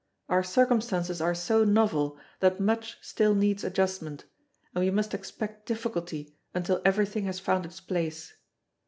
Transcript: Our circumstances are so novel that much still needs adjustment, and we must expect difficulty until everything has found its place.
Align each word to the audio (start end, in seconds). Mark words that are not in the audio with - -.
Our 0.29 0.41
circumstances 0.41 1.21
are 1.21 1.35
so 1.35 1.63
novel 1.63 2.17
that 2.39 2.59
much 2.59 2.97
still 3.03 3.35
needs 3.35 3.63
adjustment, 3.63 4.23
and 4.73 4.83
we 4.83 4.89
must 4.89 5.13
expect 5.13 5.67
difficulty 5.67 6.35
until 6.55 6.81
everything 6.83 7.25
has 7.25 7.39
found 7.39 7.67
its 7.67 7.79
place. 7.79 8.33